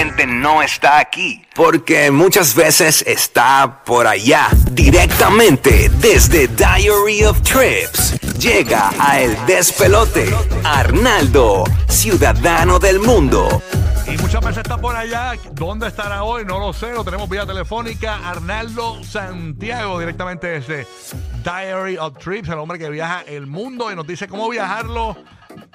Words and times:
simplemente 0.00 0.26
no 0.26 0.62
está 0.62 0.98
aquí. 0.98 1.42
Porque 1.54 2.10
muchas 2.10 2.54
veces 2.54 3.04
está 3.06 3.82
por 3.84 4.06
allá. 4.06 4.48
Directamente 4.70 5.90
desde 5.98 6.48
Diary 6.48 7.24
of 7.24 7.42
Trips. 7.42 8.18
Llega 8.38 8.90
a 8.98 9.20
El 9.20 9.36
Despelote. 9.46 10.34
Arnaldo, 10.64 11.64
ciudadano 11.88 12.78
del 12.78 13.00
mundo. 13.00 13.62
Y 14.06 14.16
muchas 14.16 14.40
veces 14.40 14.58
está 14.58 14.78
por 14.78 14.96
allá. 14.96 15.34
¿Dónde 15.52 15.88
estará 15.88 16.22
hoy? 16.22 16.46
No 16.46 16.58
lo 16.58 16.72
sé. 16.72 16.92
Lo 16.92 17.04
tenemos 17.04 17.28
vía 17.28 17.44
telefónica. 17.44 18.26
Arnaldo 18.26 19.04
Santiago, 19.04 19.98
directamente 19.98 20.46
desde 20.46 20.86
Diary 21.44 21.98
of 21.98 22.16
Trips, 22.16 22.48
el 22.48 22.58
hombre 22.58 22.78
que 22.78 22.88
viaja 22.88 23.22
el 23.26 23.46
mundo 23.46 23.92
y 23.92 23.96
nos 23.96 24.06
dice 24.06 24.28
cómo 24.28 24.48
viajarlo 24.48 25.16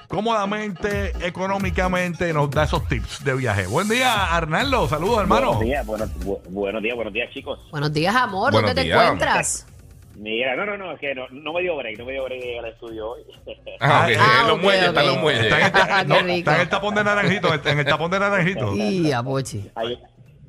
cómodamente, 0.08 1.12
económicamente, 1.26 2.32
nos 2.32 2.50
da 2.50 2.64
esos 2.64 2.86
tips 2.88 3.24
de 3.24 3.34
viaje. 3.34 3.66
Buen 3.66 3.88
día, 3.88 4.34
Arnaldo. 4.36 4.88
Saludos, 4.88 5.20
hermano. 5.20 5.46
Buenos 5.54 5.64
días, 5.64 5.86
buenos, 5.86 6.10
bu- 6.20 6.40
buenos 6.48 6.82
días, 6.82 6.94
buenos 6.96 7.12
días, 7.12 7.30
chicos. 7.32 7.58
Buenos 7.70 7.92
días, 7.92 8.14
amor. 8.14 8.52
Buenos 8.52 8.70
¿Dónde 8.70 8.82
te 8.82 8.86
días. 8.86 9.02
encuentras? 9.02 9.66
Mira, 10.16 10.56
no, 10.56 10.64
no, 10.64 10.78
no, 10.78 10.92
es 10.92 10.98
que 11.00 11.14
no, 11.14 11.28
no 11.30 11.52
me 11.52 11.60
dio 11.60 11.76
break, 11.76 11.98
no 11.98 12.06
me 12.06 12.12
dio 12.12 12.24
break 12.24 12.40
de 12.40 12.46
llegar 12.46 12.64
al 12.64 12.72
estudio 12.72 13.10
hoy. 13.10 13.22
Ah, 13.80 14.06
ok. 14.08 14.16
Ah, 14.18 14.38
en 14.40 14.46
los 14.48 14.56
ok, 14.56 14.62
muelles, 14.62 14.82
ok. 14.82 14.88
están 14.88 15.06
los 15.06 15.18
muelles. 15.18 15.42
Está 15.44 15.58
en, 15.58 15.64
el, 15.66 15.72
Qué 16.06 16.08
no, 16.08 16.14
rico. 16.20 16.38
está 16.38 16.54
en 16.54 16.60
el 16.62 16.68
tapón 16.70 16.94
de 16.94 17.04
naranjito, 17.04 17.48
en 17.68 17.78
el 17.78 17.84
tapón 17.84 18.10
de 18.10 18.18
naranjito. 18.18 18.72
Y 18.76 19.12
a 19.12 19.22
Pochi. 19.22 19.70
Ahí, 19.74 19.98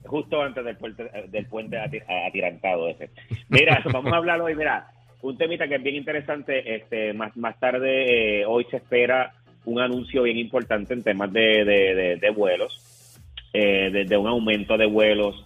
justo 0.06 0.42
antes 0.42 0.64
del 0.64 0.78
puente, 0.78 1.12
del 1.28 1.46
puente 1.48 1.78
ati- 1.78 2.04
atirantado 2.28 2.88
ese. 2.88 3.10
Mira, 3.50 3.84
vamos 3.92 4.14
a 4.14 4.16
hablar 4.16 4.40
hoy, 4.40 4.56
mira, 4.56 4.90
un 5.22 5.38
temita 5.38 5.68
que 5.68 5.76
es 5.76 5.84
bien 5.84 5.96
interesante, 5.98 6.76
este, 6.78 7.12
más, 7.14 7.36
más 7.36 7.60
tarde, 7.60 8.40
eh, 8.42 8.46
hoy 8.46 8.66
se 8.72 8.78
espera 8.78 9.34
un 9.68 9.82
anuncio 9.82 10.24
bien 10.24 10.38
importante 10.38 10.94
en 10.94 11.04
temas 11.04 11.32
de, 11.32 12.18
de, 12.20 12.30
vuelos, 12.32 12.82
eh, 13.54 14.06
de, 14.08 14.18
un 14.18 14.28
aumento 14.28 14.78
de 14.78 14.86
vuelos 14.86 15.44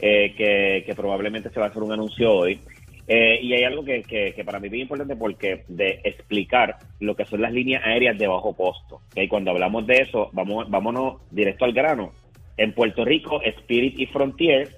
eh, 0.00 0.32
que, 0.36 0.94
probablemente 0.94 1.50
se 1.50 1.58
va 1.58 1.66
a 1.66 1.68
hacer 1.70 1.82
un 1.82 1.92
anuncio 1.92 2.32
hoy. 2.32 2.60
Eh, 3.06 3.40
y 3.42 3.52
hay 3.52 3.64
algo 3.64 3.84
que, 3.84 4.02
que, 4.02 4.32
que 4.32 4.44
para 4.44 4.60
mí 4.60 4.68
es 4.68 4.72
bien 4.72 4.82
importante 4.82 5.16
porque 5.16 5.64
de 5.68 6.00
explicar 6.04 6.78
lo 7.00 7.14
que 7.16 7.26
son 7.26 7.42
las 7.42 7.52
líneas 7.52 7.82
aéreas 7.84 8.16
de 8.16 8.28
bajo 8.28 8.54
costo. 8.54 9.00
Y 9.16 9.26
cuando 9.26 9.50
hablamos 9.50 9.86
de 9.86 10.02
eso, 10.02 10.30
vamos, 10.32 10.70
vámonos 10.70 11.20
directo 11.32 11.64
al 11.64 11.72
grano. 11.72 12.12
En 12.56 12.72
Puerto 12.72 13.04
Rico, 13.04 13.42
Spirit 13.42 13.98
y 13.98 14.06
Frontier 14.06 14.70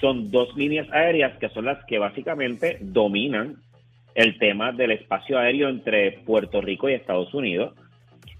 son 0.00 0.30
dos 0.30 0.56
líneas 0.56 0.86
aéreas 0.92 1.36
que 1.38 1.48
son 1.48 1.64
las 1.64 1.84
que 1.86 1.98
básicamente 1.98 2.78
dominan 2.80 3.56
el 4.14 4.38
tema 4.38 4.70
del 4.70 4.92
espacio 4.92 5.38
aéreo 5.38 5.68
entre 5.68 6.12
Puerto 6.24 6.60
Rico 6.60 6.88
y 6.88 6.94
Estados 6.94 7.34
Unidos. 7.34 7.74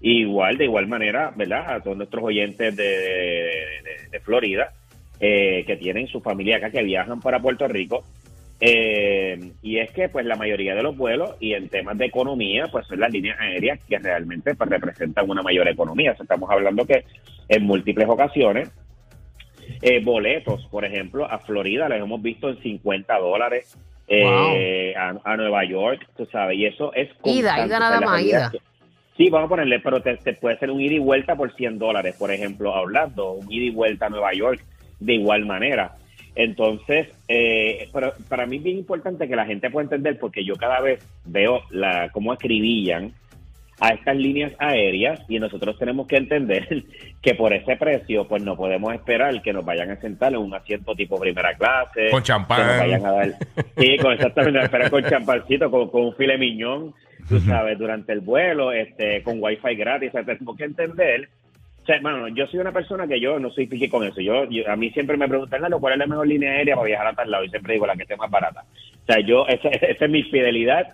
Igual, 0.07 0.57
de 0.57 0.65
igual 0.65 0.85
manera, 0.87 1.33
¿verdad? 1.35 1.65
A 1.73 1.79
todos 1.81 1.97
nuestros 1.97 2.23
oyentes 2.23 2.75
de, 2.75 2.83
de- 2.83 2.91
de- 2.93 4.09
de 4.11 4.19
Florida, 4.19 4.71
eh, 5.19 5.63
que 5.65 5.77
tienen 5.77 6.05
su 6.07 6.21
familia 6.21 6.57
acá, 6.57 6.69
que 6.69 6.83
viajan 6.83 7.19
para 7.21 7.39
Puerto 7.39 7.67
Rico. 7.67 8.03
Eh, 8.59 9.51
y 9.63 9.79
es 9.79 9.89
que, 9.91 10.07
pues, 10.09 10.23
la 10.27 10.35
mayoría 10.35 10.75
de 10.75 10.83
los 10.83 10.95
vuelos 10.95 11.35
y 11.39 11.53
en 11.55 11.69
temas 11.69 11.97
de 11.97 12.05
economía, 12.05 12.67
pues, 12.71 12.85
son 12.85 12.99
las 12.99 13.11
líneas 13.11 13.39
aéreas 13.39 13.79
que 13.89 13.97
realmente 13.97 14.53
pues, 14.53 14.69
representan 14.69 15.27
una 15.27 15.41
mayor 15.41 15.67
economía. 15.67 16.11
O 16.11 16.15
sea, 16.15 16.23
estamos 16.23 16.49
hablando 16.51 16.85
que 16.85 17.03
en 17.49 17.63
múltiples 17.63 18.07
ocasiones, 18.07 18.69
eh, 19.81 20.01
boletos, 20.03 20.67
por 20.67 20.85
ejemplo, 20.85 21.25
a 21.25 21.39
Florida 21.39 21.89
los 21.89 21.97
hemos 21.99 22.21
visto 22.21 22.49
en 22.49 22.61
50 22.61 23.17
dólares. 23.17 23.75
eh, 24.07 24.93
a, 24.95 25.15
a 25.23 25.35
Nueva 25.35 25.65
York, 25.65 26.07
tú 26.15 26.27
sabes, 26.27 26.59
y 26.59 26.67
eso 26.67 26.93
es 26.93 27.09
Ida, 27.23 27.65
ida 27.65 27.79
nada 27.79 27.99
más, 28.01 28.21
ida. 28.21 28.51
que- 28.51 28.59
Sí, 29.17 29.29
vamos 29.29 29.47
a 29.47 29.49
ponerle, 29.49 29.79
pero 29.79 30.01
te, 30.01 30.17
te 30.17 30.33
puede 30.33 30.57
ser 30.57 30.71
un 30.71 30.81
ida 30.81 30.95
y 30.95 30.99
vuelta 30.99 31.35
por 31.35 31.53
100 31.55 31.79
dólares, 31.79 32.15
por 32.19 32.31
ejemplo, 32.31 32.75
a 32.75 32.81
Orlando, 32.81 33.31
un 33.31 33.51
ida 33.51 33.65
y 33.65 33.69
vuelta 33.69 34.07
a 34.07 34.09
Nueva 34.09 34.33
York 34.33 34.61
de 34.99 35.13
igual 35.13 35.45
manera. 35.45 35.95
Entonces, 36.35 37.07
eh, 37.29 37.87
pero 37.93 38.13
para 38.27 38.45
mí 38.45 38.57
es 38.57 38.63
bien 38.63 38.77
importante 38.77 39.27
que 39.27 39.35
la 39.35 39.45
gente 39.45 39.69
pueda 39.69 39.85
entender, 39.85 40.19
porque 40.19 40.43
yo 40.43 40.55
cada 40.55 40.81
vez 40.81 40.99
veo 41.23 41.61
la 41.69 42.09
cómo 42.11 42.33
acribillan 42.33 43.13
a 43.79 43.89
estas 43.89 44.15
líneas 44.15 44.53
aéreas 44.57 45.19
y 45.27 45.39
nosotros 45.39 45.77
tenemos 45.77 46.07
que 46.07 46.17
entender 46.17 46.83
que 47.21 47.35
por 47.35 47.53
ese 47.53 47.77
precio, 47.77 48.27
pues 48.27 48.43
no 48.43 48.57
podemos 48.57 48.93
esperar 48.93 49.41
que 49.41 49.53
nos 49.53 49.63
vayan 49.63 49.91
a 49.91 49.95
sentar 49.97 50.33
en 50.33 50.39
un 50.39 50.53
asiento 50.53 50.93
tipo 50.93 51.17
primera 51.17 51.55
clase. 51.55 52.09
Con 52.11 52.21
champán. 52.21 52.57
Que 52.57 52.65
nos 52.65 52.79
vayan 52.79 53.05
a 53.05 53.11
dar, 53.11 53.33
sí, 53.77 53.97
con 53.97 54.11
exactamente, 54.11 54.59
esperar 54.63 54.91
con 54.91 55.03
champancito, 55.03 55.71
con, 55.71 55.89
con 55.89 56.03
un 56.03 56.15
file 56.15 56.37
miñón, 56.37 56.93
tú 57.29 57.39
sabes, 57.39 57.77
durante 57.77 58.11
el 58.13 58.19
vuelo, 58.21 58.71
este, 58.71 59.21
con 59.23 59.37
wifi 59.41 59.75
gratis. 59.75 60.09
O 60.09 60.11
sea, 60.13 60.23
tenemos 60.23 60.55
que 60.57 60.63
entender. 60.65 61.29
O 61.81 61.85
sea, 61.85 61.97
hermano, 61.97 62.27
yo 62.29 62.47
soy 62.47 62.59
una 62.59 62.71
persona 62.71 63.07
que 63.07 63.19
yo 63.19 63.39
no 63.39 63.51
soy 63.51 63.67
piqui 63.67 63.87
con 63.89 64.03
eso. 64.05 64.19
Yo, 64.21 64.45
yo- 64.49 64.69
a 64.69 64.75
mí 64.75 64.89
siempre 64.91 65.17
me 65.17 65.27
preguntan, 65.27 65.61
"Lalo, 65.61 65.79
¿cuál 65.79 65.93
es 65.93 65.99
la 65.99 66.07
mejor 66.07 66.27
línea 66.27 66.51
aérea 66.53 66.75
para 66.75 66.87
viajar 66.87 67.07
a 67.07 67.13
tal 67.13 67.29
lado? 67.29 67.43
Y 67.43 67.49
siempre 67.49 67.73
digo 67.73 67.85
la 67.85 67.95
que 67.95 68.03
esté 68.03 68.15
más 68.15 68.31
barata. 68.31 68.63
O 68.63 69.05
sea, 69.05 69.19
yo, 69.19 69.45
esa, 69.47 69.69
esa 69.69 70.05
es 70.05 70.11
mi 70.11 70.23
fidelidad. 70.23 70.87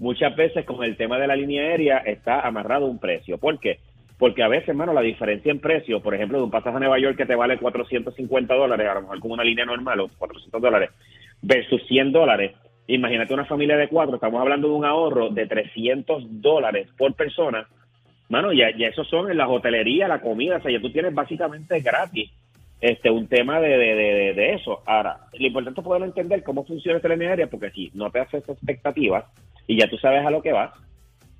Muchas 0.00 0.34
veces 0.34 0.64
con 0.64 0.82
el 0.82 0.96
tema 0.96 1.18
de 1.18 1.28
la 1.28 1.36
línea 1.36 1.62
aérea 1.62 1.98
está 1.98 2.40
amarrado 2.40 2.86
un 2.86 2.98
precio. 2.98 3.38
¿Por 3.38 3.60
qué? 3.60 3.78
Porque 4.18 4.42
a 4.42 4.48
veces, 4.48 4.68
hermano, 4.70 4.92
la 4.92 5.00
diferencia 5.00 5.50
en 5.52 5.60
precio, 5.60 6.00
por 6.00 6.14
ejemplo, 6.14 6.38
de 6.38 6.44
un 6.44 6.50
pasaje 6.50 6.76
a 6.76 6.80
Nueva 6.80 6.98
York 6.98 7.16
que 7.16 7.26
te 7.26 7.34
vale 7.36 7.56
450 7.58 8.54
dólares, 8.54 8.88
a 8.88 8.94
lo 8.94 9.02
mejor 9.02 9.20
con 9.20 9.30
una 9.32 9.44
línea 9.44 9.64
normal, 9.64 10.00
o 10.00 10.08
400 10.18 10.60
dólares, 10.60 10.90
versus 11.40 11.82
100 11.86 12.10
dólares. 12.12 12.52
Imagínate 12.86 13.34
una 13.34 13.44
familia 13.44 13.76
de 13.76 13.88
cuatro, 13.88 14.16
estamos 14.16 14.40
hablando 14.40 14.68
de 14.68 14.74
un 14.74 14.84
ahorro 14.84 15.30
de 15.30 15.46
300 15.46 16.40
dólares 16.40 16.88
por 16.98 17.14
persona. 17.14 17.66
Mano, 18.28 18.52
ya, 18.52 18.76
ya 18.76 18.88
esos 18.88 19.08
son 19.08 19.30
en 19.30 19.36
la 19.36 19.48
hotelería, 19.48 20.08
la 20.08 20.20
comida, 20.20 20.56
o 20.56 20.62
sea, 20.62 20.72
ya 20.72 20.80
tú 20.80 20.90
tienes 20.90 21.14
básicamente 21.14 21.80
gratis 21.80 22.30
este 22.80 23.10
un 23.10 23.28
tema 23.28 23.60
de, 23.60 23.78
de, 23.78 23.94
de, 23.94 24.34
de 24.34 24.54
eso. 24.54 24.82
Ahora, 24.86 25.18
lo 25.32 25.46
importante 25.46 25.80
es 25.80 25.84
poder 25.84 26.02
entender 26.02 26.42
cómo 26.42 26.64
funciona 26.64 26.96
esta 26.96 27.08
línea 27.08 27.30
aérea, 27.30 27.46
porque 27.46 27.70
si 27.70 27.90
no 27.94 28.10
te 28.10 28.20
haces 28.20 28.48
expectativas 28.48 29.24
y 29.66 29.78
ya 29.78 29.88
tú 29.88 29.96
sabes 29.98 30.26
a 30.26 30.30
lo 30.30 30.42
que 30.42 30.52
vas, 30.52 30.72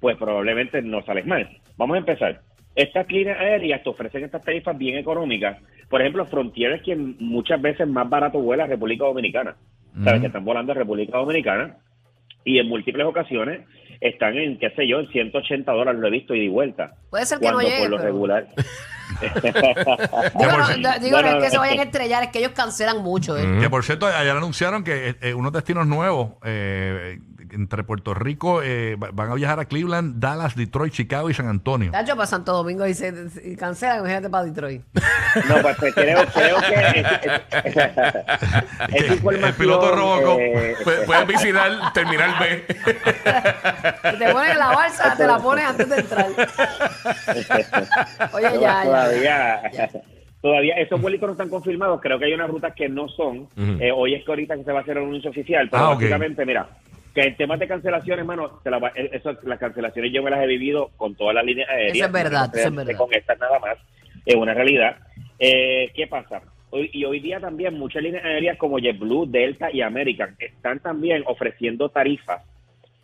pues 0.01 0.17
probablemente 0.17 0.81
no 0.83 1.03
sales 1.03 1.27
mal. 1.27 1.49
Vamos 1.77 1.97
a 1.97 1.99
empezar. 1.99 2.41
Estas 2.75 3.11
líneas 3.11 3.39
aéreas 3.39 3.83
te 3.83 3.91
ofrecen 3.91 4.25
estas 4.25 4.43
tarifas 4.43 4.79
bien 4.79 4.97
económicas. 4.97 5.59
Por 5.91 6.01
ejemplo, 6.01 6.25
Frontier 6.27 6.73
es 6.73 6.83
quien 6.83 7.17
muchas 7.19 7.61
veces 7.61 7.87
más 7.87 8.09
barato 8.09 8.41
vuela 8.41 8.65
a 8.65 8.67
República 8.67 9.05
Dominicana. 9.05 9.57
Sabes 10.05 10.21
que 10.21 10.27
están 10.29 10.45
volando 10.45 10.73
a 10.73 10.75
República 10.75 11.19
Dominicana 11.19 11.77
y 12.45 12.59
en 12.59 12.69
múltiples 12.69 13.07
ocasiones 13.07 13.61
están 14.01 14.37
en, 14.37 14.59
qué 14.59 14.71
sé 14.71 14.89
yo, 14.89 14.99
en 15.01 15.09
180 15.09 15.71
dólares, 15.71 16.01
lo 16.01 16.09
he 16.09 16.11
visto 16.11 16.35
ida 16.35 16.45
y 16.45 16.49
vuelta. 16.49 16.95
Puede 17.11 17.25
ser 17.27 17.39
que 17.39 17.47
no 17.47 17.53
Cuando 17.53 17.69
llegue, 17.71 17.83
por 17.83 17.91
lo 17.91 17.97
pero- 17.99 18.09
regular. 18.09 18.47
Digo, 19.23 20.53
no, 20.53 20.77
no, 20.79 20.99
digo, 21.01 21.17
no 21.19 21.23
No, 21.23 21.31
no, 21.33 21.39
es 21.39 21.45
que 21.45 21.51
se 21.51 21.57
no. 21.57 21.61
vayan 21.61 21.81
a 21.81 21.83
estrellar, 21.83 22.23
es 22.25 22.29
que 22.31 22.39
ellos 22.39 22.53
cancelan 22.53 23.03
mucho. 23.03 23.37
¿eh? 23.37 23.59
Que 23.61 23.69
por 23.69 23.85
cierto, 23.85 24.07
ayer 24.07 24.35
anunciaron 24.37 24.85
que 24.85 25.17
eh, 25.21 25.35
unos 25.35 25.53
destinos 25.53 25.87
nuevos 25.87 26.33
eh, 26.45 27.19
entre 27.53 27.85
Puerto 27.85 28.15
Rico 28.15 28.63
eh, 28.63 28.97
va- 28.97 29.11
van 29.13 29.31
a 29.31 29.35
viajar 29.35 29.61
a 29.61 29.65
Cleveland, 29.67 30.19
Dallas, 30.21 30.55
Detroit, 30.57 30.93
Chicago 30.93 31.31
y 31.31 31.35
San 31.35 31.47
Antonio. 31.49 31.91
Tacho 31.93 32.15
para 32.17 32.27
Santo 32.27 32.53
Domingo 32.53 32.87
y 32.87 32.95
se 32.95 33.13
y 33.45 33.57
cancelan, 33.57 33.99
imagínate 34.01 34.29
para 34.31 34.45
Detroit. 34.45 34.83
No, 35.49 35.63
pues, 35.63 35.77
pues, 35.79 35.95
creo, 35.95 36.27
creo 36.35 36.57
que 36.61 36.75
es, 38.93 39.11
información, 39.13 39.45
el 39.49 39.55
piloto 39.55 39.97
Robocop 39.97 40.39
eh, 40.39 40.77
Pu- 40.85 41.07
Puedes 41.07 41.27
visitar 41.27 41.93
Terminal 41.95 42.35
B. 42.39 42.65
Te 44.19 44.33
pones 44.33 44.57
la 44.59 44.69
balsa, 44.75 45.17
te 45.17 45.27
la 45.27 45.39
pones 45.39 45.65
antes 45.65 45.89
de 45.89 45.97
entrar. 46.01 46.27
Oye, 48.33 48.43
ya, 48.43 48.61
ya. 48.61 48.83
todavía, 48.85 49.63
todavía 50.43 50.75
esos 50.77 51.01
vuelos 51.01 51.21
no 51.23 51.33
están 51.33 51.49
confirmados. 51.49 52.01
Creo 52.01 52.19
que 52.19 52.27
hay 52.27 52.35
unas 52.35 52.51
rutas 52.51 52.75
que 52.75 52.89
no 52.89 53.09
son. 53.09 53.49
Eh, 53.81 53.91
hoy 53.91 54.15
es 54.15 54.25
que 54.25 54.33
ahorita 54.33 54.57
que 54.57 54.65
se 54.65 54.73
va 54.73 54.81
a 54.81 54.83
hacer 54.83 54.97
el 54.99 55.05
anuncio 55.05 55.31
oficial, 55.31 55.69
pero 55.71 55.85
Ah, 55.85 55.95
básicamente, 55.95 56.45
mira, 56.45 56.69
que 57.15 57.21
en 57.23 57.37
temas 57.37 57.59
de 57.61 57.69
cancelaciones, 57.69 58.21
hermano, 58.21 58.61
te 58.65 58.71
la 58.71 58.79
va- 58.79 58.93
eh, 58.95 59.11
eso, 59.13 59.37
las 59.45 59.59
cancelaciones 59.59 60.13
yo 60.13 60.23
me 60.23 60.31
las 60.31 60.43
he 60.43 60.47
vivido 60.47 60.91
con 60.97 61.15
todas 61.15 61.35
las 61.35 61.45
líneas 61.45 61.69
aéreas. 61.69 61.95
Eso 61.97 62.07
es 62.07 62.13
verdad, 62.13 62.49
no 62.53 62.59
eso 62.59 62.69
es 62.69 62.75
verdad. 62.75 62.97
Con 62.97 63.15
estas 63.15 63.39
nada 63.39 63.59
más, 63.59 63.77
es 64.25 64.35
una 64.35 64.55
realidad. 64.55 64.97
Eh, 65.39 65.91
¿Qué 65.95 66.07
pasa? 66.07 66.43
Hoy, 66.71 66.89
y 66.93 67.05
hoy 67.05 67.21
día 67.21 67.39
también 67.39 67.75
muchas 67.79 68.03
líneas 68.03 68.25
aéreas 68.25 68.57
como 68.57 68.79
JetBlue, 68.79 69.27
Delta 69.27 69.71
y 69.71 69.83
American 69.83 70.35
están 70.39 70.81
también 70.81 71.23
ofreciendo 71.27 71.91
tarifas 71.91 72.43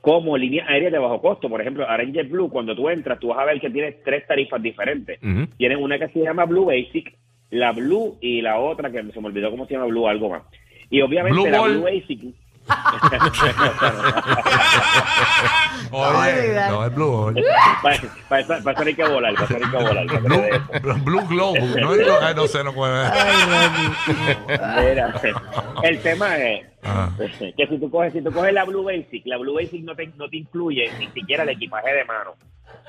como 0.00 0.38
líneas 0.38 0.66
aéreas 0.70 0.92
de 0.92 0.98
bajo 0.98 1.20
costo. 1.20 1.50
Por 1.50 1.60
ejemplo, 1.60 1.86
ahora 1.86 2.02
en 2.02 2.14
JetBlue, 2.14 2.48
cuando 2.48 2.74
tú 2.74 2.88
entras, 2.88 3.18
tú 3.18 3.28
vas 3.28 3.38
a 3.40 3.44
ver 3.44 3.60
que 3.60 3.68
tienes 3.68 4.02
tres 4.04 4.26
tarifas 4.26 4.62
diferentes. 4.62 5.18
Ujú. 5.22 5.48
Tienes 5.58 5.76
una 5.78 5.98
que 5.98 6.08
se 6.08 6.20
llama 6.20 6.46
Blue 6.46 6.64
Basic, 6.66 7.14
la 7.50 7.72
Blue 7.72 8.16
y 8.22 8.40
la 8.40 8.58
otra 8.58 8.90
que 8.90 9.02
se 9.02 9.20
me 9.20 9.26
olvidó 9.26 9.50
cómo 9.50 9.66
se 9.66 9.74
llama 9.74 9.86
Blue, 9.86 10.06
algo 10.08 10.30
más. 10.30 10.42
Y 10.88 11.02
obviamente 11.02 11.34
Blue 11.38 11.50
la 11.50 11.58
Ball. 11.58 11.72
Blue 11.72 11.82
Basic. 11.82 12.34
Oye, 15.90 16.54
no 16.70 16.84
es 16.86 16.94
Blue 16.94 17.10
Ball. 17.10 17.34
para, 18.28 18.40
eso- 18.40 18.54
hay 18.84 18.94
que 18.94 19.08
volar, 19.08 19.32
para 19.34 19.46
eso 19.46 19.56
hay 19.56 19.70
que 19.70 19.76
volar. 19.76 20.06
Blue. 20.22 20.42
Blue 21.04 21.26
Globe. 21.28 21.60
No, 21.80 21.94
es 21.94 21.98
Globe. 22.04 22.18
Ay, 22.22 22.34
no 22.34 22.46
sé, 22.46 22.62
no 22.64 22.72
puede. 22.74 23.08
Mira, 24.46 25.14
el 25.82 25.98
tema 26.00 26.36
es 26.36 26.66
Ah. 26.84 27.10
que 27.18 27.66
si 27.66 27.76
tú 27.78 27.90
coges, 27.90 28.12
si 28.12 28.22
tú 28.22 28.30
coges 28.30 28.52
la 28.52 28.64
Blue 28.64 28.84
Basic, 28.84 29.26
la 29.26 29.36
Blue 29.36 29.54
Basic 29.54 29.82
no 29.82 29.96
te, 29.96 30.06
no 30.16 30.28
te 30.28 30.36
incluye 30.36 30.88
ni 30.98 31.08
siquiera 31.08 31.42
el 31.42 31.48
equipaje 31.50 31.92
de 31.92 32.04
mano. 32.04 32.34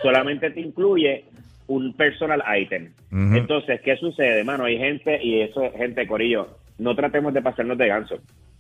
Solamente 0.04 0.52
te 0.52 0.60
incluye 0.62 1.26
un 1.68 1.94
personal 1.96 2.44
item. 2.56 2.94
Ujú. 3.12 3.36
Entonces, 3.36 3.82
¿qué 3.84 3.98
sucede, 3.98 4.44
mano? 4.44 4.66
Hay 4.66 4.78
gente, 4.78 5.20
y 5.24 5.42
eso 5.42 5.64
es 5.64 5.74
gente, 5.74 6.06
Corillo, 6.08 6.50
no 6.78 6.96
tratemos 6.96 7.34
de 7.34 7.42
pasarnos 7.42 7.78
de 7.80 7.88
ganso. 7.88 8.16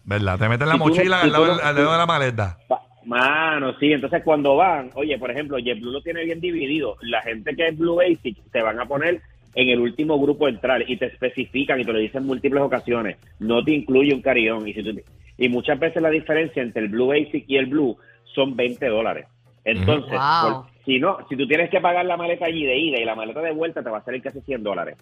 ¿Verdad? 0.09 0.39
Te 0.39 0.49
meten 0.49 0.67
la 0.67 0.73
Si 0.73 0.79
tú 0.79 0.85
no- 0.89 0.95
mochila 0.95 1.21
al 1.21 1.31
lado, 1.31 1.45
al 1.63 1.75
lado 1.75 1.91
de 1.91 1.97
la 1.99 2.05
maleta. 2.07 2.57
Mano, 3.05 3.73
sí, 3.79 3.91
entonces 3.93 4.23
cuando 4.23 4.55
van, 4.55 4.89
oye, 4.95 5.17
por 5.19 5.29
ejemplo, 5.29 5.57
JetBlue 5.59 5.91
lo 5.91 6.01
tiene 6.01 6.25
bien 6.25 6.41
dividido. 6.41 6.95
La 7.01 7.21
gente 7.21 7.55
que 7.55 7.67
es 7.67 7.77
Blue 7.77 7.95
Basic 7.97 8.37
te 8.51 8.61
van 8.63 8.79
a 8.79 8.85
poner 8.85 9.21
en 9.53 9.69
el 9.69 9.79
último 9.79 10.19
grupo 10.19 10.47
a 10.47 10.49
entrar 10.49 10.83
y 10.89 10.97
te 10.97 11.05
especifican 11.05 11.79
y 11.79 11.85
te 11.85 11.93
lo 11.93 11.99
dicen 11.99 12.21
en 12.23 12.27
múltiples 12.27 12.61
ocasiones. 12.63 13.17
No 13.39 13.63
te 13.63 13.71
incluye 13.73 14.13
un 14.13 14.21
carillón. 14.21 14.67
Y, 14.67 14.73
si 14.73 14.83
tú- 14.83 14.99
y 15.37 15.47
muchas 15.49 15.79
veces 15.79 16.01
la 16.01 16.09
diferencia 16.09 16.61
entre 16.63 16.81
el 16.83 16.89
Blue 16.89 17.07
Basic 17.07 17.45
y 17.47 17.57
el 17.57 17.67
Blue 17.67 17.95
son 18.33 18.55
20 18.55 18.87
dólares. 18.87 19.27
Entonces, 19.63 20.11
Wow. 20.19 20.51
por- 20.63 20.65
si 20.85 20.99
no, 20.99 21.17
si 21.29 21.35
tú 21.35 21.47
tienes 21.47 21.69
que 21.69 21.79
pagar 21.81 22.05
la 22.05 22.17
maleta 22.17 22.45
allí 22.45 22.65
de 22.65 22.77
ida 22.77 22.99
y 22.99 23.05
la 23.05 23.13
maleta 23.15 23.41
de 23.41 23.51
vuelta, 23.51 23.83
te 23.83 23.89
va 23.91 23.99
a 23.99 24.03
salir 24.03 24.21
casi 24.23 24.41
100 24.41 24.63
dólares. 24.63 24.97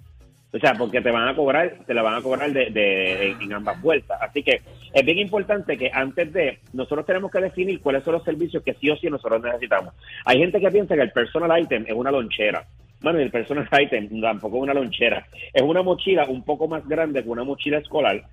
O 0.54 0.60
sea, 0.60 0.74
porque 0.76 1.02
te 1.02 1.12
van 1.12 1.28
a 1.28 1.36
cobrar, 1.36 1.74
te 1.86 1.94
la 1.94 2.02
van 2.02 2.16
a 2.16 2.22
cobrar 2.22 2.52
de, 2.52 2.70
de- 2.72 3.32
en, 3.32 3.42
en 3.42 3.54
ambas 3.54 3.82
vueltas. 3.82 4.18
Así 4.22 4.42
que 4.44 4.62
es 4.94 5.06
bien 5.06 5.20
importante 5.20 5.78
que 5.78 5.92
antes 5.94 6.32
de, 6.32 6.60
nosotros 6.74 7.06
tenemos 7.06 7.30
que 7.30 7.42
definir 7.42 7.82
cuáles 7.82 8.04
son 8.04 8.14
los 8.14 8.24
servicios 8.24 8.64
que 8.64 8.74
sí 8.76 8.90
o 8.90 8.96
sí 8.96 9.08
nosotros 9.10 9.44
necesitamos. 9.44 9.94
Hay 10.26 10.40
gente 10.40 10.60
que 10.60 10.72
piensa 10.72 10.96
que 10.96 11.02
el 11.02 11.12
personal 11.12 11.62
item 11.62 11.84
es 11.88 11.94
una 11.94 12.12
lonchera. 12.12 12.66
Bueno, 13.02 13.20
y 13.20 13.24
el 13.24 13.30
personal 13.32 13.68
item 13.80 14.22
tampoco 14.22 14.58
es 14.58 14.64
una 14.64 14.74
lonchera. 14.74 15.28
Es 15.54 15.62
una 15.62 15.82
mochila 15.84 16.26
un 16.26 16.44
poco 16.44 16.68
más 16.68 16.88
grande 16.88 17.22
que 17.24 17.30
una 17.30 17.44
mochila 17.44 17.78
escolar. 17.80 18.24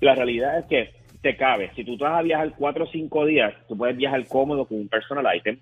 La 0.00 0.14
realidad 0.16 0.58
es 0.58 0.64
que 0.66 0.90
te 1.22 1.36
cabe. 1.36 1.70
Si 1.76 1.84
tú 1.84 1.96
vas 1.96 2.18
a 2.18 2.22
viajar 2.22 2.52
cuatro 2.58 2.84
o 2.84 2.88
cinco 2.88 3.24
días, 3.24 3.54
tú 3.68 3.78
puedes 3.78 3.96
viajar 3.96 4.26
cómodo 4.26 4.66
con 4.66 4.78
un 4.78 4.88
personal 4.88 5.24
item. 5.36 5.58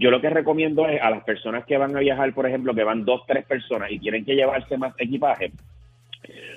Yo 0.00 0.10
lo 0.10 0.20
que 0.22 0.30
recomiendo 0.30 0.88
es 0.88 1.00
a 1.00 1.10
las 1.10 1.22
personas 1.24 1.66
que 1.66 1.76
van 1.76 1.94
a 1.94 2.00
viajar, 2.00 2.32
por 2.32 2.46
ejemplo, 2.46 2.74
que 2.74 2.84
van 2.84 3.04
dos, 3.04 3.20
tres 3.26 3.44
personas 3.44 3.92
y 3.92 3.98
tienen 3.98 4.24
que 4.24 4.34
llevarse 4.34 4.78
más 4.78 4.94
equipaje, 4.98 5.52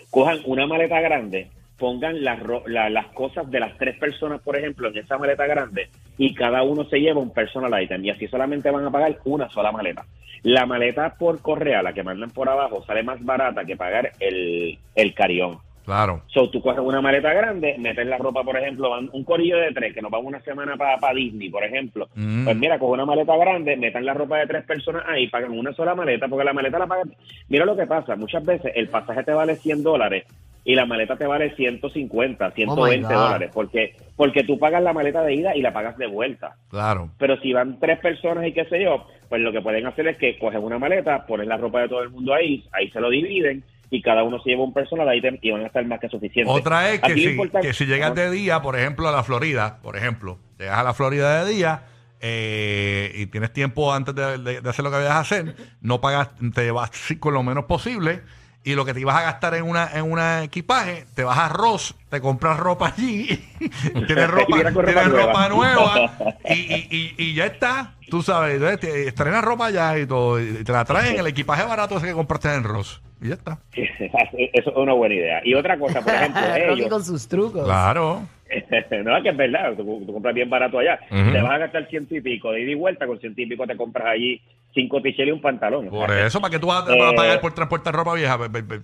cojan 0.10 0.40
una 0.46 0.66
maleta 0.66 1.02
grande, 1.02 1.50
pongan 1.78 2.24
las, 2.24 2.40
la- 2.68 2.90
las 2.90 3.08
cosas 3.08 3.52
de 3.52 3.60
las 3.60 3.78
tres 3.78 3.98
personas, 4.00 4.42
por 4.42 4.56
ejemplo, 4.56 4.88
en 4.88 4.98
esa 4.98 5.18
maleta 5.18 5.46
grande 5.46 5.90
y 6.18 6.34
cada 6.34 6.64
uno 6.64 6.86
se 6.86 7.02
lleva 7.02 7.20
un 7.20 7.34
personal 7.34 7.84
item 7.84 8.06
y 8.06 8.12
así 8.12 8.28
solamente 8.28 8.72
van 8.72 8.86
a 8.86 8.92
pagar 8.92 9.18
una 9.26 9.50
sola 9.50 9.74
maleta. 9.74 10.06
La 10.44 10.66
maleta 10.66 11.16
por 11.20 11.42
correa, 11.42 11.84
la 11.84 11.92
que 11.94 12.04
mandan 12.04 12.30
por 12.32 12.48
abajo, 12.48 12.84
sale 12.86 13.04
más 13.04 13.22
barata 13.26 13.66
que 13.66 13.76
pagar 13.76 14.12
el 14.22 15.14
carión. 15.16 15.58
Claro. 15.86 16.24
So, 16.28 16.50
tú 16.50 16.62
coges 16.62 16.80
una 16.80 17.02
maleta 17.02 17.34
grande, 17.34 17.76
metes 17.78 18.08
la 18.08 18.18
ropa, 18.18 18.44
por 18.44 18.58
ejemplo, 18.58 18.90
van 18.90 19.10
un 19.12 19.24
corillo 19.24 19.58
de 19.58 19.72
tres, 19.72 19.94
que 19.94 20.02
nos 20.02 20.12
vamos 20.12 20.28
una 20.28 20.42
semana 20.42 20.78
para 20.78 21.14
Disney, 21.14 21.50
por 21.50 21.64
ejemplo. 21.64 22.08
Mm. 22.16 22.46
Pues 22.46 22.58
mira, 22.58 22.80
coge 22.80 22.94
una 22.94 23.06
maleta 23.06 23.36
grande, 23.36 23.76
metan 23.76 24.06
la 24.06 24.14
ropa 24.14 24.38
de 24.38 24.48
tres 24.48 24.64
personas 24.66 25.04
ahí, 25.08 25.28
pagan 25.28 25.52
una 25.52 25.74
sola 25.74 25.94
maleta, 25.94 26.28
porque 26.28 26.46
la 26.46 26.54
maleta 26.54 26.80
la 26.80 26.88
pagan. 26.88 27.14
Mira 27.50 27.66
lo 27.66 27.76
que 27.76 27.86
pasa, 27.86 28.16
muchas 28.16 28.46
veces 28.46 28.72
el 28.76 28.88
pasaje 28.88 29.24
te 29.24 29.34
vale 29.34 29.56
100 29.56 29.84
dólares 29.84 30.26
y 30.66 30.76
la 30.76 30.86
maleta 30.86 31.18
te 31.18 31.28
vale 31.28 31.54
150, 31.56 32.52
120 32.52 33.08
God. 33.08 33.14
dólares, 33.14 33.52
porque 33.54 33.96
porque 34.16 34.44
tú 34.44 34.58
pagas 34.58 34.82
la 34.82 34.94
maleta 34.94 35.22
de 35.24 35.34
ida 35.34 35.56
y 35.56 35.62
la 35.62 35.74
pagas 35.74 35.98
de 35.98 36.08
vuelta. 36.08 36.56
Claro. 36.70 37.10
Pero 37.18 37.38
si 37.42 37.52
van 37.52 37.80
tres 37.80 38.00
personas 38.00 38.48
y 38.48 38.54
qué 38.54 38.64
sé 38.66 38.82
yo, 38.82 39.06
pues 39.28 39.42
lo 39.42 39.52
que 39.52 39.62
pueden 39.62 39.86
hacer 39.86 40.08
es 40.08 40.18
que 40.18 40.38
cogen 40.38 40.64
una 40.64 40.80
maleta, 40.80 41.26
ponen 41.26 41.50
la 41.50 41.58
ropa 41.58 41.82
de 41.82 41.90
todo 41.90 42.04
el 42.04 42.12
mundo 42.12 42.34
ahí, 42.34 42.64
ahí 42.72 42.90
se 42.92 43.02
lo 43.02 43.10
dividen 43.10 43.64
y 43.90 44.02
cada 44.02 44.24
uno 44.24 44.42
se 44.42 44.50
lleva 44.50 44.64
un 44.64 44.74
personal 44.74 45.16
item 45.16 45.38
y 45.42 45.52
van 45.52 45.64
a 45.64 45.68
estar 45.68 45.86
más 45.86 46.00
que 46.00 46.10
suficientes. 46.10 46.54
Otra 46.56 46.92
es 46.92 47.00
que 47.02 47.14
si, 47.16 47.26
importante- 47.30 47.68
que 47.68 47.74
si 47.74 47.86
llegas 47.86 48.16
de 48.16 48.30
día, 48.32 48.62
por 48.62 48.76
ejemplo, 48.78 49.08
a 49.08 49.12
la 49.12 49.24
Florida, 49.24 49.80
por 49.84 49.96
ejemplo, 49.98 50.40
llegas 50.58 50.80
a 50.80 50.84
la 50.84 50.94
Florida 50.94 51.44
de 51.44 51.52
día 51.54 51.84
eh, 52.20 53.12
y 53.16 53.26
tienes 53.28 53.52
tiempo 53.54 53.94
antes 53.94 54.16
de, 54.16 54.38
de- 54.38 54.62
de 54.62 54.70
hacer 54.70 54.84
lo 54.84 54.90
que 54.92 54.98
vayas 54.98 55.12
a 55.12 55.20
hacer, 55.20 55.56
no 55.82 56.02
pagas, 56.02 56.30
te 56.56 56.72
vas 56.72 56.90
con 57.20 57.34
lo 57.34 57.44
menos 57.44 57.66
posible 57.66 58.22
y 58.66 58.76
lo 58.76 58.86
que 58.86 58.94
te 58.94 59.02
ibas 59.02 59.18
a 59.18 59.22
gastar 59.24 59.56
en 59.56 59.66
una 59.66 59.90
en 59.94 60.10
un 60.10 60.18
equipaje, 60.42 61.06
te 61.16 61.26
vas 61.26 61.38
a 61.38 61.50
Ross, 61.50 61.96
te 62.10 62.22
compras 62.22 62.58
ropa 62.58 62.94
allí, 62.96 63.28
tienes 64.08 64.30
ropa, 64.30 64.56
tienes 64.58 64.74
ropa 65.10 65.50
nueva. 65.50 65.50
nueva 65.50 66.18
y, 66.50 66.54
y- 66.54 66.88
y- 66.90 67.16
y 67.18 67.34
ya 67.36 67.46
está, 67.48 67.96
tú 68.10 68.24
sabes, 68.24 68.80
te 68.80 69.10
estrenas 69.10 69.44
ropa 69.44 69.70
ya 69.70 70.00
y 70.00 70.06
todo, 70.08 70.40
y 70.42 70.64
te 70.64 70.72
la 70.72 70.86
traen 70.86 71.20
el 71.20 71.28
equipaje 71.28 71.64
barato 71.66 71.98
ese 71.98 72.08
que 72.08 72.14
compraste 72.14 72.54
en 72.56 72.64
Ross 72.64 73.02
y 73.24 73.30
ya 73.30 73.36
está. 73.36 73.58
Eso 73.76 74.70
es 74.70 74.76
una 74.76 74.94
buena 74.94 75.16
idea. 75.16 75.42
Y 75.44 75.54
otra 75.54 75.78
cosa, 75.80 76.02
por 76.02 76.14
ejemplo, 76.14 76.42
ellos, 76.56 76.90
con 76.90 77.04
sus 77.04 77.28
trucos. 77.28 77.64
Claro. 77.66 78.22
no, 79.04 79.18
es 79.18 79.24
que 79.24 79.30
es 79.30 79.38
verdad, 79.38 79.74
tú, 79.76 80.04
tú 80.06 80.14
compras 80.14 80.36
bien 80.36 80.50
barato 80.50 80.78
allá, 80.78 81.00
Ujú. 81.10 81.32
te 81.32 81.42
vas 81.42 81.52
a 81.54 81.58
gastar 81.58 81.88
ciento 81.90 82.16
y 82.16 82.22
pico, 82.22 82.52
de 82.52 82.62
ida 82.62 82.72
y 82.72 82.76
vuelta, 82.76 83.08
con 83.08 83.20
ciento 83.20 83.42
y 83.42 83.48
pico 83.48 83.66
te 83.66 83.76
compras 83.76 84.06
allí 84.08 84.40
cinco 84.76 85.02
ticheles 85.02 85.30
y 85.30 85.32
un 85.32 85.42
pantalón. 85.42 85.88
Por 85.90 86.10
O 86.12 86.14
sea, 86.14 86.26
eso, 86.28 86.40
¿para 86.42 86.52
que 86.52 86.60
tú 86.60 86.68
vas, 86.68 86.84
a- 86.88 86.96
vas 86.96 87.02
a 87.02 87.12
Eh, 87.12 87.16
pagar 87.16 87.42
por 87.42 87.54
transportar 87.54 87.94
ropa 87.96 88.14
vieja? 88.14 88.38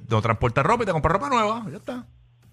No 0.09 0.21
transportas 0.21 0.65
ropa 0.65 0.83
y 0.83 0.85
te 0.87 0.91
compras 0.91 1.13
ropa 1.13 1.29
nueva. 1.29 1.63
Ya 1.69 1.77
está. 1.77 2.03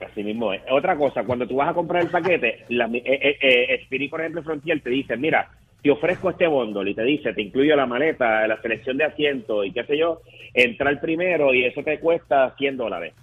Así 0.01 0.23
mismo 0.23 0.53
es. 0.53 0.61
Otra 0.71 0.95
cosa, 0.97 1.25
cuando 1.25 1.47
tú 1.47 1.57
vas 1.57 1.71
a 1.71 1.75
comprar 1.75 2.03
el 2.03 2.11
paquete, 2.11 2.65
la, 2.69 2.85
eh, 2.87 3.03
eh, 3.05 3.37
eh, 3.41 3.75
Spirit, 3.85 4.11
por 4.11 4.21
ejemplo, 4.21 4.43
Frontier 4.43 4.83
te 4.83 4.91
dice, 4.91 5.17
mira, 5.17 5.49
te 5.87 5.93
ofrezco 5.93 6.31
este 6.31 6.49
bundle 6.49 6.91
y 6.91 6.95
te 6.95 7.05
dice, 7.05 7.33
te 7.33 7.43
incluyo 7.43 7.77
la 7.77 7.87
maleta, 7.87 8.45
la 8.49 8.61
selección 8.61 8.97
de 8.97 9.05
asientos 9.05 9.65
y 9.65 9.71
qué 9.71 9.85
sé 9.85 9.97
yo, 9.97 10.21
entrar 10.53 11.01
primero 11.01 11.55
y 11.55 11.65
eso 11.65 11.81
te 11.85 12.01
cuesta 12.01 12.55
100 12.59 12.77
dólares. 12.77 13.15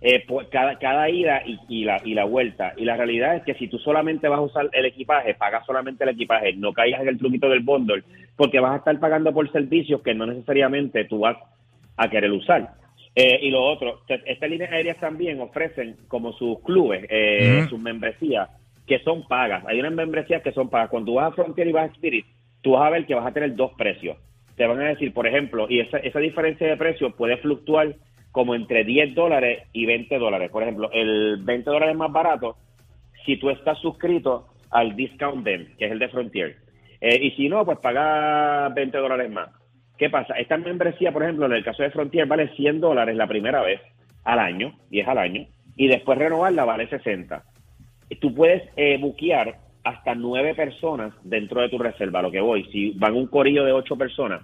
Eh, 0.00 0.24
por 0.24 0.48
cada, 0.48 0.78
cada 0.78 1.10
ida 1.10 1.42
y, 1.44 1.58
y 1.68 1.84
la, 1.84 2.00
y 2.04 2.14
la 2.14 2.24
vuelta. 2.24 2.74
Y 2.76 2.84
la 2.84 2.96
realidad 2.96 3.34
es 3.34 3.42
que 3.42 3.54
si 3.54 3.66
tú 3.66 3.78
solamente 3.78 4.28
vas 4.28 4.38
a 4.38 4.42
usar 4.42 4.68
el 4.72 4.84
equipaje, 4.84 5.34
pagas 5.34 5.66
solamente 5.66 6.04
el 6.04 6.10
equipaje, 6.10 6.52
no 6.52 6.72
caigas 6.72 7.00
en 7.00 7.08
el 7.08 7.18
truquito 7.18 7.48
del 7.48 7.60
bundle, 7.60 8.04
porque 8.36 8.60
vas 8.60 8.74
a 8.74 8.76
estar 8.76 9.00
pagando 9.00 9.32
por 9.32 9.50
servicios 9.50 10.00
que 10.02 10.14
no 10.14 10.26
necesariamente 10.26 11.06
tú 11.06 11.20
vas 11.20 11.36
a 11.96 12.08
querer 12.08 12.30
usar. 12.30 12.70
Eh, 13.16 13.40
y 13.42 13.50
lo 13.50 13.64
otro, 13.64 14.02
estas 14.06 14.48
líneas 14.48 14.70
aéreas 14.70 15.00
también 15.00 15.40
ofrecen 15.40 15.96
como 16.06 16.34
sus 16.34 16.60
clubes, 16.60 17.04
eh, 17.08 17.66
sus 17.68 17.80
membresías, 17.80 18.48
que 18.86 18.98
son 19.00 19.26
pagas. 19.26 19.64
Hay 19.66 19.80
unas 19.80 19.92
membresías 19.92 20.42
que 20.42 20.52
son 20.52 20.68
pagas. 20.68 20.90
Cuando 20.90 21.14
vas 21.14 21.32
a 21.32 21.34
Frontier 21.34 21.66
y 21.66 21.72
vas 21.72 21.90
a 21.90 21.92
Spirit, 21.94 22.26
tú 22.62 22.72
vas 22.72 22.86
a 22.86 22.90
ver 22.90 23.06
que 23.06 23.14
vas 23.14 23.26
a 23.26 23.32
tener 23.32 23.54
dos 23.54 23.72
precios. 23.76 24.16
Te 24.56 24.66
van 24.66 24.80
a 24.80 24.88
decir, 24.88 25.12
por 25.12 25.26
ejemplo, 25.26 25.66
y 25.68 25.80
esa, 25.80 25.98
esa 25.98 26.18
diferencia 26.18 26.66
de 26.66 26.76
precio 26.76 27.14
puede 27.14 27.36
fluctuar 27.38 27.94
como 28.32 28.54
entre 28.54 28.84
10 28.84 29.14
dólares 29.14 29.64
y 29.72 29.86
20 29.86 30.18
dólares. 30.18 30.50
Por 30.50 30.62
ejemplo, 30.62 30.90
el 30.92 31.38
20 31.42 31.70
dólares 31.70 31.96
más 31.96 32.12
barato 32.12 32.56
si 33.24 33.36
tú 33.36 33.50
estás 33.50 33.78
suscrito 33.80 34.46
al 34.70 34.94
Discount 34.94 35.44
Den, 35.44 35.74
que 35.78 35.86
es 35.86 35.92
el 35.92 35.98
de 35.98 36.08
Frontier. 36.08 36.56
Eh, 37.00 37.18
y 37.22 37.30
si 37.32 37.48
no, 37.48 37.64
pues 37.64 37.78
paga 37.78 38.68
20 38.70 38.96
dólares 38.98 39.30
más. 39.30 39.50
¿Qué 39.98 40.10
pasa? 40.10 40.34
Esta 40.34 40.56
membresía, 40.56 41.12
por 41.12 41.22
ejemplo, 41.22 41.46
en 41.46 41.52
el 41.52 41.64
caso 41.64 41.82
de 41.82 41.90
Frontier, 41.90 42.26
vale 42.26 42.54
100 42.54 42.80
dólares 42.80 43.16
la 43.16 43.26
primera 43.26 43.62
vez 43.62 43.80
al 44.24 44.38
año, 44.38 44.78
y 44.90 45.00
es 45.00 45.08
al 45.08 45.18
año, 45.18 45.46
y 45.76 45.88
después 45.88 46.18
renovarla 46.18 46.64
vale 46.64 46.88
60. 46.88 47.42
Tú 48.20 48.34
puedes 48.34 48.62
eh, 48.76 48.98
buquear 49.00 49.56
hasta 49.84 50.14
nueve 50.14 50.54
personas 50.54 51.12
dentro 51.22 51.60
de 51.60 51.68
tu 51.68 51.78
reserva, 51.78 52.22
lo 52.22 52.30
que 52.30 52.40
voy. 52.40 52.64
Si 52.72 52.90
van 52.92 53.14
un 53.14 53.26
corillo 53.26 53.64
de 53.64 53.72
ocho 53.72 53.96
personas, 53.96 54.42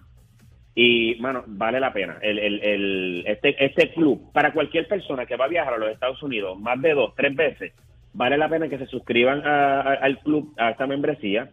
y, 0.75 1.16
mano, 1.21 1.45
vale 1.47 1.81
la 1.81 1.92
pena. 1.92 2.19
El, 2.23 2.38
el, 2.38 2.62
el- 2.62 3.25
este, 3.26 3.62
este 3.64 3.90
club, 3.92 4.33
para 4.33 4.52
cualquier 4.52 4.88
persona 4.88 5.26
que 5.26 5.37
va 5.37 5.45
a 5.45 5.49
viajar 5.49 5.75
a 5.75 5.78
los 5.78 5.90
Estados 5.90 6.23
Unidos 6.23 6.59
más 6.59 6.81
de 6.81 6.95
dos, 6.95 7.14
tres 7.16 7.35
veces, 7.37 7.73
vale 8.14 8.38
la 8.38 8.49
pena 8.49 8.69
que 8.69 8.78
se 8.78 8.87
suscriban 8.87 9.47
a- 9.47 9.81
a- 9.83 9.95
al 9.95 10.19
club, 10.21 10.54
a 10.57 10.71
esta 10.71 10.87
membresía, 10.87 11.50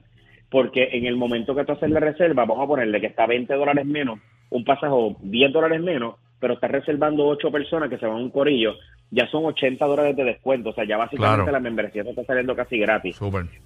porque 0.50 0.90
en 0.94 1.06
el 1.06 1.16
momento 1.18 1.54
que 1.56 1.66
tú 1.66 1.74
haces 1.74 1.90
la 1.90 2.00
reserva, 2.00 2.46
vamos 2.46 2.64
a 2.64 2.68
ponerle 2.68 3.02
que 3.02 3.08
está 3.08 3.26
20 3.28 3.54
dólares 3.56 3.86
menos, 3.86 4.20
un 4.52 4.64
pasaje 4.64 4.94
10 5.22 5.52
dólares 5.52 5.82
menos, 5.82 6.16
pero 6.40 6.54
estás 6.54 6.72
reservando 6.72 7.28
ocho 7.28 7.52
personas 7.52 7.90
que 7.90 7.98
se 7.98 8.06
van 8.08 8.18
un 8.18 8.32
corillo, 8.32 8.76
ya 9.12 9.28
son 9.28 9.46
80 9.46 9.84
dólares 9.86 10.16
de 10.16 10.24
descuento, 10.24 10.70
o 10.70 10.74
sea, 10.74 10.84
ya 10.86 10.98
básicamente 10.98 11.44
Claro. 11.44 11.52
la 11.52 11.60
membresía 11.60 12.04
te 12.04 12.12
está 12.12 12.24
saliendo 12.24 12.56
casi 12.56 12.78
gratis. 12.78 13.20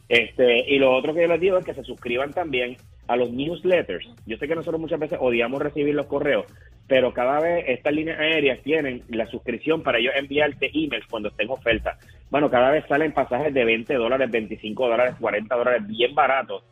Este, 0.08 0.74
y 0.74 0.80
lo 0.80 0.96
otro 0.96 1.14
que 1.14 1.22
yo 1.22 1.28
les 1.28 1.42
digo 1.42 1.58
es 1.58 1.66
que 1.66 1.74
se 1.74 1.84
suscriban 1.84 2.32
también 2.32 2.78
a 3.08 3.16
los 3.18 3.30
newsletters. 3.32 4.08
Yo 4.26 4.38
sé 4.38 4.48
que 4.48 4.56
nosotros 4.56 4.80
muchas 4.80 5.00
veces 5.00 5.18
odiamos 5.22 5.62
recibir 5.62 5.94
los 5.96 6.06
correos, 6.08 6.46
pero 6.88 7.14
cada 7.14 7.42
vez 7.42 7.66
estas 7.68 7.94
líneas 7.94 8.20
aéreas 8.20 8.62
tienen 8.64 9.04
la 9.10 9.26
suscripción 9.28 9.82
para 9.84 10.00
ellos 10.00 10.14
enviarte 10.16 10.72
emails 10.74 11.06
cuando 11.10 11.30
estén 11.30 11.50
ofertas. 11.50 11.98
Bueno, 12.30 12.50
cada 12.50 12.72
vez 12.72 12.86
salen 12.88 13.12
pasajes 13.12 13.54
de 13.54 13.66
20 13.66 13.94
dólares, 13.96 14.32
25 14.32 14.88
dólares, 14.88 15.16
40 15.20 15.56
dólares, 15.56 15.88
bien 15.88 16.16
baratos. 16.16 16.64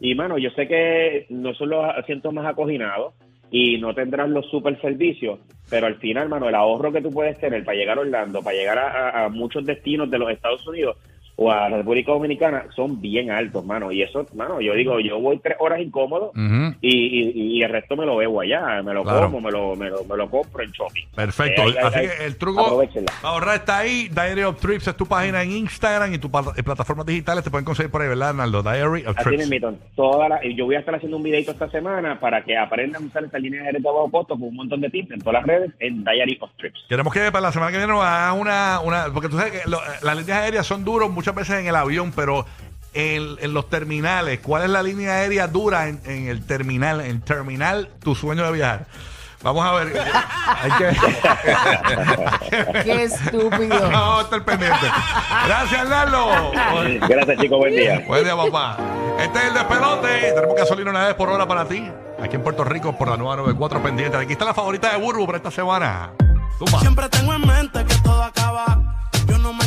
Y, 0.00 0.14
mano, 0.14 0.38
yo 0.38 0.50
sé 0.50 0.66
que 0.68 1.26
no 1.30 1.52
son 1.54 1.70
los 1.70 1.84
asientos 1.84 2.32
más 2.32 2.46
acoginados 2.46 3.12
y 3.50 3.78
no 3.78 3.94
tendrás 3.94 4.28
los 4.30 4.48
super 4.50 4.80
servicios, 4.80 5.40
pero 5.68 5.86
al 5.86 5.96
final, 5.96 6.28
mano, 6.28 6.48
el 6.48 6.54
ahorro 6.54 6.92
que 6.92 7.02
tú 7.02 7.10
puedes 7.10 7.38
tener 7.38 7.64
para 7.64 7.76
llegar 7.78 7.98
a 7.98 8.02
Orlando, 8.02 8.42
para 8.42 8.56
llegar 8.56 8.78
a, 8.78 9.08
a- 9.10 9.24
a 9.24 9.28
muchos 9.28 9.64
destinos 9.66 10.10
de 10.10 10.18
los 10.18 10.30
Estados 10.30 10.66
Unidos, 10.66 10.96
o 11.42 11.50
a 11.50 11.70
la 11.70 11.78
República 11.78 12.12
Dominicana 12.12 12.66
son 12.76 13.00
bien 13.00 13.30
altos, 13.30 13.64
mano. 13.64 13.90
Y 13.90 14.02
eso, 14.02 14.26
mano, 14.34 14.60
yo 14.60 14.74
digo, 14.74 15.00
yo 15.00 15.18
voy 15.18 15.38
tres 15.38 15.56
horas 15.58 15.80
incómodo 15.80 16.32
y, 16.34 16.74
y, 16.82 17.56
y 17.56 17.62
el 17.62 17.70
resto 17.70 17.96
me 17.96 18.04
lo 18.04 18.16
bebo 18.16 18.42
allá, 18.42 18.82
me 18.82 18.92
lo 18.92 19.02
Claro. 19.04 19.30
como, 19.30 19.40
me 19.40 19.50
lo, 19.50 19.74
me 19.74 19.88
lo, 19.88 20.04
me 20.04 20.16
lo 20.18 20.28
compro 20.28 20.62
en 20.62 20.70
shopping. 20.70 21.04
Perfecto. 21.16 21.62
Eh, 21.62 21.74
Así 21.82 22.00
que 22.00 22.26
el 22.26 22.36
truco 22.36 22.78
para 23.22 23.28
ahorrar 23.32 23.56
está 23.56 23.78
ahí. 23.78 24.08
Diary 24.10 24.42
of 24.42 24.60
Trips 24.60 24.88
es 24.88 24.96
tu 24.96 25.06
página 25.06 25.42
en 25.42 25.52
Instagram 25.52 26.12
y 26.12 26.18
tus 26.18 26.30
eh, 26.56 26.62
plataformas 26.62 27.06
digitales 27.06 27.42
te 27.42 27.50
pueden 27.50 27.64
conseguir 27.64 27.90
por 27.90 28.02
ahí, 28.02 28.08
¿verdad, 28.08 28.28
Arnaldo? 28.30 28.62
Diary 28.62 29.06
of 29.06 29.16
Así 29.18 29.30
Trips. 29.30 29.48
me. 29.48 29.60
Toda 29.96 30.28
la, 30.28 30.40
yo 30.54 30.66
voy 30.66 30.74
a 30.74 30.80
estar 30.80 30.94
haciendo 30.94 31.16
un 31.16 31.22
videito 31.22 31.52
esta 31.52 31.70
semana 31.70 32.20
para 32.20 32.44
que 32.44 32.56
aprendan 32.56 33.02
a 33.02 33.06
usar 33.06 33.24
esta 33.24 33.38
línea 33.38 33.62
de 33.72 33.78
bajo 33.78 34.10
costo 34.10 34.34
con 34.34 34.42
un 34.48 34.56
montón 34.56 34.80
de 34.82 34.90
tips 34.90 35.12
en 35.12 35.20
todas 35.20 35.34
las 35.40 35.46
redes 35.46 35.70
en 35.80 36.04
Diary 36.04 36.36
of 36.40 36.50
Trips. 36.58 36.80
Queremos 36.88 37.12
que 37.14 37.20
para 37.32 37.40
la 37.40 37.52
semana 37.52 37.70
que 37.72 37.78
viene 37.78 37.92
nos 37.92 38.02
hagas 38.04 38.36
una, 38.38 38.80
una. 38.80 39.06
Porque 39.14 39.28
tú 39.30 39.38
sabes 39.38 39.52
que 39.62 39.68
lo- 39.70 39.80
las 40.02 40.16
líneas 40.18 40.38
aéreas 40.38 40.66
son 40.66 40.84
duros 40.84 41.10
muchas 41.10 41.29
veces 41.34 41.60
en 41.60 41.66
el 41.66 41.76
avión, 41.76 42.12
pero 42.14 42.46
en, 42.94 43.36
en 43.40 43.54
los 43.54 43.68
terminales, 43.68 44.40
¿cuál 44.40 44.64
es 44.64 44.70
la 44.70 44.82
línea 44.82 45.12
aérea 45.12 45.46
dura 45.46 45.88
en, 45.88 46.00
en 46.04 46.28
el 46.28 46.44
terminal? 46.44 47.00
En 47.00 47.06
el 47.06 47.22
terminal, 47.22 47.90
tu 48.02 48.14
sueño 48.14 48.44
de 48.44 48.52
viajar. 48.52 48.86
Vamos 49.42 49.64
a 49.64 49.72
ver. 49.72 49.98
Hay 50.62 50.70
que. 50.72 50.96
Qué 52.84 53.04
estúpido. 53.04 53.80
Vamos 53.90 54.18
a 54.18 54.22
estar 54.22 54.44
pendientes. 54.44 54.90
Gracias, 55.46 55.80
Arnaldo. 55.80 56.52
Gracias, 57.08 57.38
chicos. 57.38 57.58
Buen 57.58 57.74
día. 57.74 58.04
Buen 58.06 58.24
día, 58.24 58.36
papá. 58.36 58.76
Este 59.18 59.38
es 59.38 59.44
el 59.46 59.54
despelote. 59.54 60.32
Tenemos 60.34 60.56
gasolina 60.56 60.90
una 60.90 61.06
vez 61.06 61.14
por 61.14 61.30
hora 61.30 61.46
para 61.48 61.64
ti. 61.64 61.90
Aquí 62.22 62.36
en 62.36 62.42
Puerto 62.42 62.64
Rico 62.64 62.96
por 62.98 63.08
la 63.08 63.16
nueva 63.16 63.36
94 63.36 63.82
pendiente. 63.82 64.16
Aquí 64.18 64.32
está 64.32 64.44
la 64.44 64.52
favorita 64.54 64.90
de 64.92 64.98
Burbu 64.98 65.24
para 65.24 65.38
esta 65.38 65.50
semana. 65.50 66.10
Siempre 66.80 67.08
tengo 67.08 67.32
en 67.32 67.46
mente 67.46 67.82
que 67.86 67.94
todo 68.02 68.22
acaba. 68.22 69.08
Yo 69.26 69.38
no 69.38 69.54
me 69.54 69.64